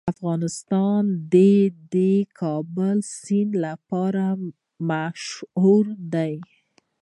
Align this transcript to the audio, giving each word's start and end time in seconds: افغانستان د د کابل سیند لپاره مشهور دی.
افغانستان 0.13 1.01
د 1.33 1.35
د 1.93 1.95
کابل 2.39 2.97
سیند 3.21 3.51
لپاره 3.65 4.25
مشهور 4.89 5.85
دی. 6.13 6.33